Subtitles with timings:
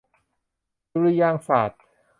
[0.91, 1.81] ดุริยางคศาสตร์